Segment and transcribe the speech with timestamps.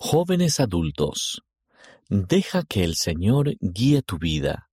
[0.00, 1.42] Jóvenes adultos,
[2.08, 4.70] deja que el Señor guíe tu vida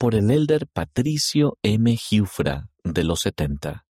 [0.00, 1.96] por el elder Patricio M.
[1.96, 3.86] Giufra de los 70.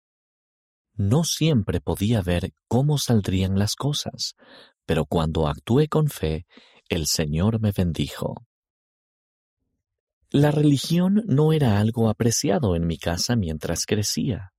[0.95, 4.37] No siempre podía ver cómo saldrían las cosas,
[4.87, 6.47] pero cuando actué con fe,
[6.89, 8.47] el Señor me bendijo.
[10.31, 14.53] La religión no era algo apreciado en mi casa mientras crecía.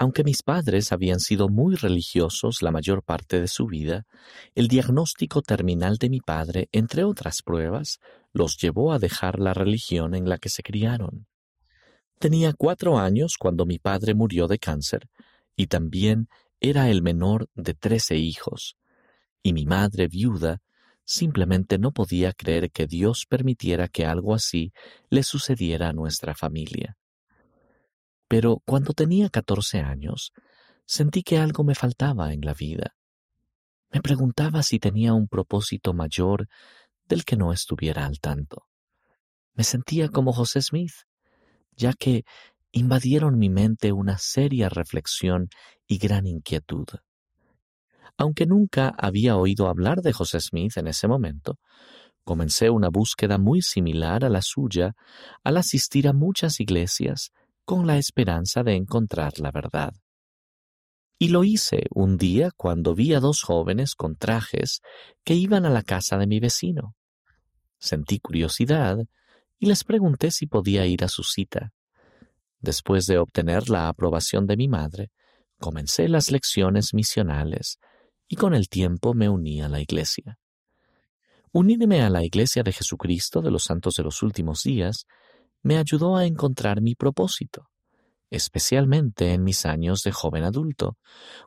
[0.00, 4.06] Aunque mis padres habían sido muy religiosos la mayor parte de su vida,
[4.54, 7.98] el diagnóstico terminal de mi padre, entre otras pruebas,
[8.32, 11.26] los llevó a dejar la religión en la que se criaron.
[12.18, 15.06] Tenía cuatro años cuando mi padre murió de cáncer,
[15.54, 16.28] y también
[16.60, 18.78] era el menor de trece hijos,
[19.42, 20.62] y mi madre viuda
[21.04, 24.72] simplemente no podía creer que Dios permitiera que algo así
[25.10, 26.96] le sucediera a nuestra familia.
[28.30, 30.32] Pero cuando tenía catorce años,
[30.86, 32.94] sentí que algo me faltaba en la vida.
[33.90, 36.46] Me preguntaba si tenía un propósito mayor
[37.08, 38.68] del que no estuviera al tanto.
[39.54, 40.92] Me sentía como José Smith,
[41.72, 42.22] ya que
[42.70, 45.48] invadieron mi mente una seria reflexión
[45.88, 46.86] y gran inquietud.
[48.16, 51.58] Aunque nunca había oído hablar de José Smith en ese momento,
[52.22, 54.94] comencé una búsqueda muy similar a la suya
[55.42, 57.32] al asistir a muchas iglesias
[57.64, 59.92] con la esperanza de encontrar la verdad.
[61.18, 64.80] Y lo hice un día cuando vi a dos jóvenes con trajes
[65.22, 66.96] que iban a la casa de mi vecino.
[67.78, 68.98] Sentí curiosidad
[69.58, 71.72] y les pregunté si podía ir a su cita.
[72.60, 75.10] Después de obtener la aprobación de mi madre,
[75.58, 77.78] comencé las lecciones misionales
[78.26, 80.38] y con el tiempo me uní a la iglesia.
[81.52, 85.04] Unirme a la iglesia de Jesucristo de los Santos de los Últimos Días
[85.62, 87.68] me ayudó a encontrar mi propósito,
[88.30, 90.96] especialmente en mis años de joven adulto,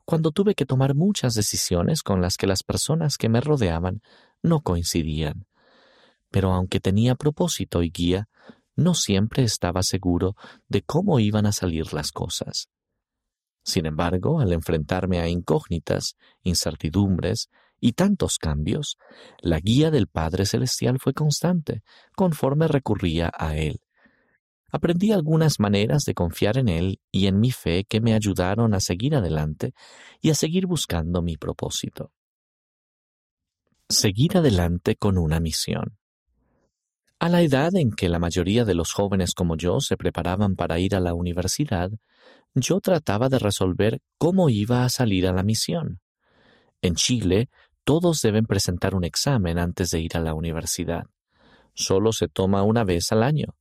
[0.06, 4.02] cuando tuve que tomar muchas decisiones con las que las personas que me rodeaban
[4.42, 5.48] no coincidían.
[6.30, 8.28] Pero aunque tenía propósito y guía,
[8.76, 10.36] no siempre estaba seguro
[10.68, 12.70] de cómo iban a salir las cosas.
[13.64, 18.98] Sin embargo, al enfrentarme a incógnitas, incertidumbres y tantos cambios,
[19.40, 21.82] la guía del Padre Celestial fue constante,
[22.16, 23.83] conforme recurría a Él
[24.74, 28.80] aprendí algunas maneras de confiar en Él y en mi fe que me ayudaron a
[28.80, 29.74] seguir adelante
[30.20, 32.12] y a seguir buscando mi propósito.
[33.88, 36.00] Seguir adelante con una misión.
[37.20, 40.80] A la edad en que la mayoría de los jóvenes como yo se preparaban para
[40.80, 41.92] ir a la universidad,
[42.56, 46.02] yo trataba de resolver cómo iba a salir a la misión.
[46.82, 47.50] En Chile,
[47.84, 51.06] todos deben presentar un examen antes de ir a la universidad.
[51.76, 53.56] Solo se toma una vez al año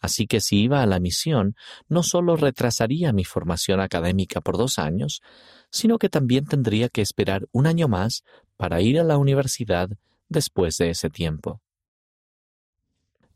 [0.00, 1.56] Así que si iba a la misión,
[1.88, 5.22] no solo retrasaría mi formación académica por dos años,
[5.70, 8.22] sino que también tendría que esperar un año más
[8.56, 9.90] para ir a la universidad
[10.28, 11.60] después de ese tiempo.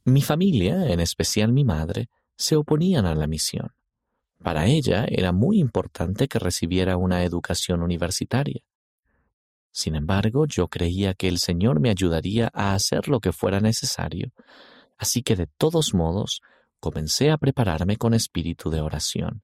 [0.04, 3.72] Mi familia, en especial mi madre, se oponían a la misión.
[4.42, 8.62] Para ella era muy importante que recibiera una educación universitaria.
[9.70, 14.32] Sin embargo, yo creía que el Señor me ayudaría a hacer lo que fuera necesario
[15.02, 16.42] Así que de todos modos
[16.78, 19.42] comencé a prepararme con espíritu de oración.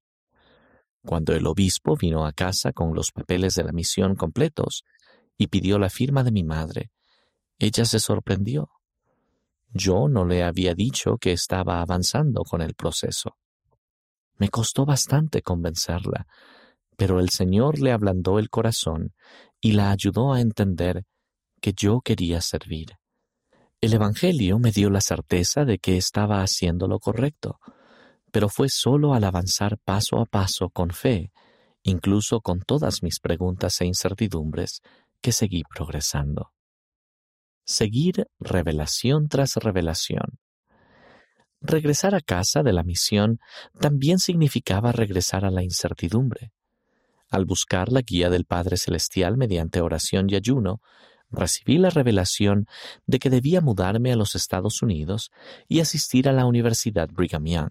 [1.05, 4.85] Cuando el obispo vino a casa con los papeles de la misión completos
[5.37, 6.93] y pidió la firma de mi madre,
[7.59, 8.71] ella se sorprendió.
[9.71, 13.37] Yo no le había dicho que estaba avanzando con el proceso.
[14.37, 16.29] Me costó bastante convencerla,
[16.97, 19.13] pero el Señor le ablandó el corazón
[19.61, 21.05] y la ayudó a entender
[21.61, 22.97] que yo quería servir.
[23.81, 27.61] El Evangelio me dio la certeza de que estaba haciendo lo correcto,
[28.33, 31.31] pero fue solo al avanzar paso a paso con fe,
[31.84, 34.81] incluso con todas mis preguntas e incertidumbres,
[35.21, 36.50] que seguí progresando.
[37.65, 40.41] Seguir revelación tras revelación.
[41.60, 43.39] Regresar a casa de la misión
[43.78, 46.53] también significaba regresar a la incertidumbre.
[47.31, 50.81] Al buscar la guía del Padre Celestial mediante oración y ayuno,
[51.31, 52.66] recibí la revelación
[53.07, 55.30] de que debía mudarme a los Estados Unidos
[55.69, 57.71] y asistir a la Universidad Brigham Young,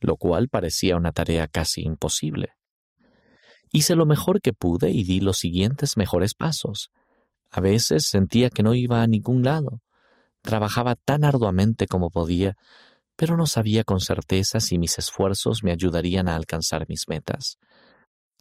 [0.00, 2.52] lo cual parecía una tarea casi imposible.
[3.70, 6.90] Hice lo mejor que pude y di los siguientes mejores pasos.
[7.50, 9.82] A veces sentía que no iba a ningún lado.
[10.42, 12.56] Trabajaba tan arduamente como podía,
[13.16, 17.58] pero no sabía con certeza si mis esfuerzos me ayudarían a alcanzar mis metas.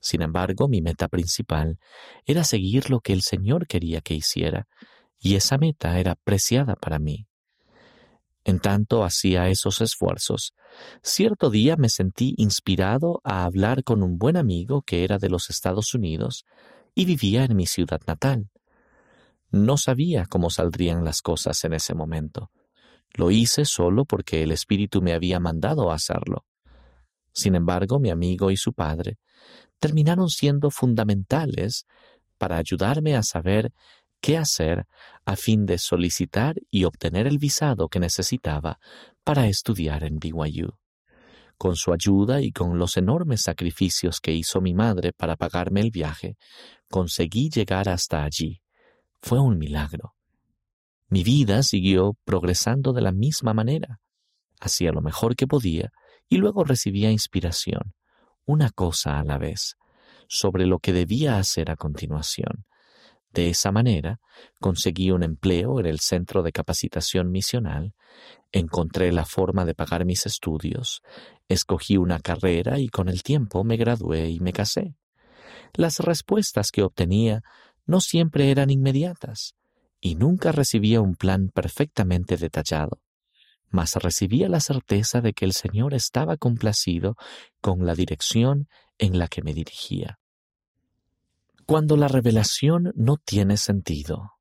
[0.01, 1.79] Sin embargo, mi meta principal
[2.25, 4.67] era seguir lo que el Señor quería que hiciera,
[5.19, 7.27] y esa meta era preciada para mí.
[8.43, 10.53] En tanto hacía esos esfuerzos,
[11.01, 15.49] cierto día me sentí inspirado a hablar con un buen amigo que era de los
[15.49, 16.45] Estados Unidos
[16.95, 18.49] y vivía en mi ciudad natal.
[19.51, 22.51] No sabía cómo saldrían las cosas en ese momento.
[23.15, 26.45] Lo hice solo porque el Espíritu me había mandado a hacerlo.
[27.33, 29.17] Sin embargo, mi amigo y su padre
[29.79, 31.85] terminaron siendo fundamentales
[32.37, 33.71] para ayudarme a saber
[34.21, 34.85] qué hacer
[35.25, 38.79] a fin de solicitar y obtener el visado que necesitaba
[39.23, 40.69] para estudiar en BYU.
[41.57, 45.91] Con su ayuda y con los enormes sacrificios que hizo mi madre para pagarme el
[45.91, 46.37] viaje,
[46.89, 48.61] conseguí llegar hasta allí.
[49.21, 50.13] Fue un milagro.
[51.09, 53.99] Mi vida siguió progresando de la misma manera.
[54.59, 55.91] Hacía lo mejor que podía
[56.29, 57.93] y luego recibía inspiración,
[58.47, 59.77] una cosa a la vez,
[60.27, 62.65] sobre lo que debía hacer a continuación.
[63.31, 64.19] De esa manera,
[64.59, 67.93] conseguí un empleo en el Centro de Capacitación Misional,
[68.51, 71.01] encontré la forma de pagar mis estudios,
[71.49, 74.95] escogí una carrera y con el tiempo me gradué y me casé.
[75.73, 77.43] Las respuestas que obtenía
[77.85, 79.55] no siempre eran inmediatas,
[79.99, 83.01] y nunca recibía un plan perfectamente detallado,
[83.69, 87.15] mas recibía la certeza de que el Señor estaba complacido
[87.61, 88.67] con la dirección
[88.97, 90.19] en la que me dirigía.
[91.65, 94.33] Cuando la revelación no tiene sentido.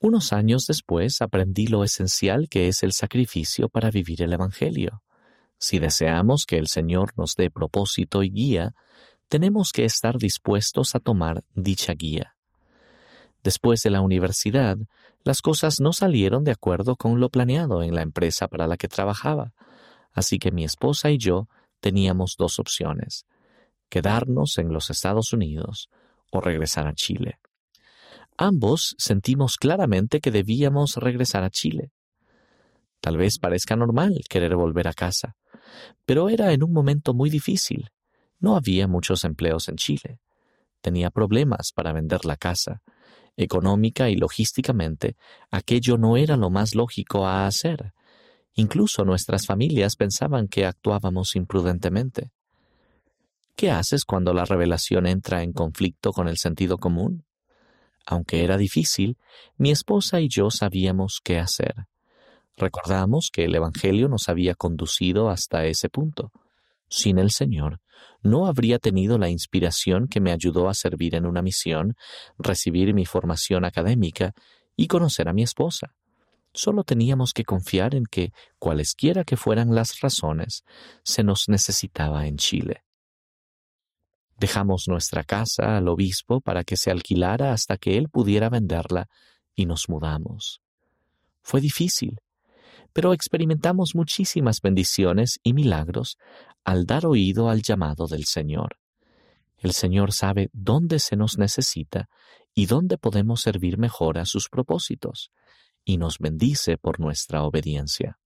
[0.00, 5.02] Unos años después aprendí lo esencial que es el sacrificio para vivir el Evangelio.
[5.58, 8.74] Si deseamos que el Señor nos dé propósito y guía,
[9.28, 12.36] tenemos que estar dispuestos a tomar dicha guía.
[13.44, 14.78] Después de la universidad,
[15.22, 18.88] las cosas no salieron de acuerdo con lo planeado en la empresa para la que
[18.88, 19.52] trabajaba,
[20.12, 21.46] así que mi esposa y yo
[21.80, 23.26] teníamos dos opciones,
[23.90, 25.90] quedarnos en los Estados Unidos
[26.32, 27.38] o regresar a Chile.
[28.38, 31.92] Ambos sentimos claramente que debíamos regresar a Chile.
[33.02, 35.36] Tal vez parezca normal querer volver a casa,
[36.06, 37.90] pero era en un momento muy difícil.
[38.40, 40.18] No había muchos empleos en Chile.
[40.80, 42.82] Tenía problemas para vender la casa
[43.36, 45.16] Económica y logísticamente,
[45.50, 47.92] aquello no era lo más lógico a hacer.
[48.54, 52.30] Incluso nuestras familias pensaban que actuábamos imprudentemente.
[53.56, 57.24] ¿Qué haces cuando la revelación entra en conflicto con el sentido común?
[58.06, 59.16] Aunque era difícil,
[59.56, 61.86] mi esposa y yo sabíamos qué hacer.
[62.56, 66.30] Recordamos que el Evangelio nos había conducido hasta ese punto.
[66.96, 67.80] Sin el Señor,
[68.22, 71.96] no habría tenido la inspiración que me ayudó a servir en una misión,
[72.38, 74.32] recibir mi formación académica
[74.76, 75.96] y conocer a mi esposa.
[76.52, 80.62] Solo teníamos que confiar en que, cualesquiera que fueran las razones,
[81.02, 82.84] se nos necesitaba en Chile.
[84.36, 89.08] Dejamos nuestra casa al obispo para que se alquilara hasta que él pudiera venderla
[89.52, 90.62] y nos mudamos.
[91.42, 92.20] Fue difícil,
[92.94, 96.16] pero experimentamos muchísimas bendiciones y milagros
[96.64, 98.78] al dar oído al llamado del Señor.
[99.58, 102.08] El Señor sabe dónde se nos necesita
[102.54, 105.32] y dónde podemos servir mejor a sus propósitos,
[105.84, 108.18] y nos bendice por nuestra obediencia.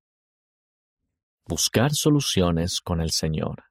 [1.46, 3.64] Buscar soluciones con el Señor.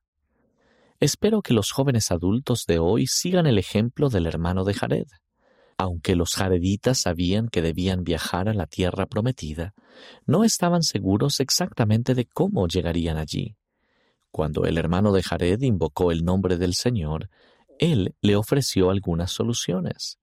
[1.00, 5.08] Espero que los jóvenes adultos de hoy sigan el ejemplo del hermano de Jared.
[5.80, 9.76] Aunque los jareditas sabían que debían viajar a la tierra prometida,
[10.26, 13.56] no estaban seguros exactamente de cómo llegarían allí.
[14.32, 17.30] Cuando el hermano de Jared invocó el nombre del Señor,
[17.78, 20.18] él le ofreció algunas soluciones.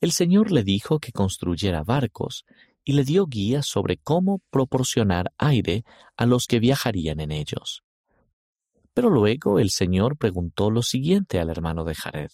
[0.00, 2.46] El Señor le dijo que construyera barcos
[2.82, 5.84] y le dio guías sobre cómo proporcionar aire
[6.16, 7.82] a los que viajarían en ellos.
[8.94, 12.30] Pero luego el Señor preguntó lo siguiente al hermano de Jared.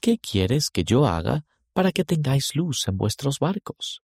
[0.00, 1.45] ¿Qué quieres que yo haga
[1.76, 4.02] para que tengáis luz en vuestros barcos?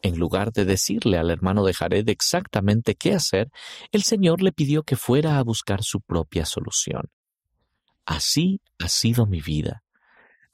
[0.00, 3.50] En lugar de decirle al hermano de Jared exactamente qué hacer,
[3.92, 7.10] el Señor le pidió que fuera a buscar su propia solución.
[8.06, 9.82] Así ha sido mi vida.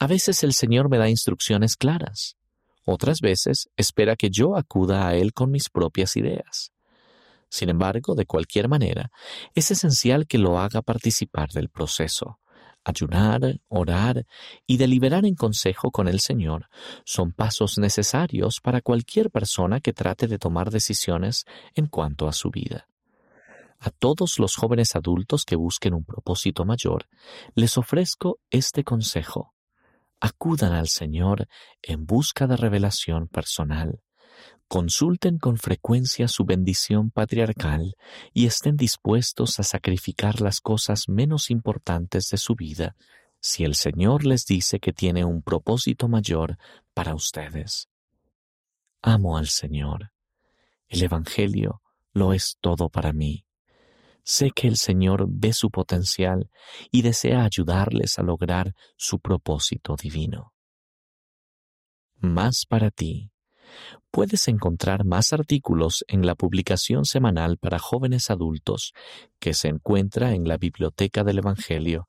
[0.01, 2.37] A veces el Señor me da instrucciones claras.
[2.85, 6.73] Otras veces espera que yo acuda a Él con mis propias ideas.
[7.49, 9.13] Sin embargo, de cualquier manera,
[9.55, 12.41] es esencial que lo haga participar del proceso.
[12.85, 14.27] Ayunar, orar
[14.67, 16.69] y deliberar en consejo con el Señor
[17.05, 21.45] son pasos necesarios para cualquier persona que trate de tomar decisiones
[21.75, 22.87] en cuanto a su vida.
[23.79, 27.07] A todos los jóvenes adultos que busquen un propósito mayor,
[27.55, 29.55] les ofrezco este consejo.
[30.21, 31.49] Acudan al Señor
[31.83, 34.01] en busca de revelación personal
[34.71, 37.97] consulten con frecuencia su bendición patriarcal
[38.33, 42.95] y estén dispuestos a sacrificar las cosas menos importantes de su vida
[43.41, 46.57] si el Señor les dice que tiene un propósito mayor
[46.95, 47.89] para ustedes.
[49.03, 50.13] Amo al Señor.
[50.87, 53.45] El Evangelio lo es todo para mí.
[54.23, 56.49] Sé que el Señor ve su potencial
[56.93, 60.55] y desea ayudarles a lograr su propósito divino.
[62.21, 63.30] más para ti.
[64.11, 68.93] Puedes encontrar más artículos en la publicación semanal para jóvenes adultos
[69.39, 72.09] que se encuentra en la Biblioteca del Evangelio,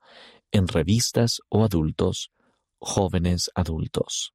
[0.51, 2.31] en revistas o adultos,
[2.79, 4.33] jóvenes adultos.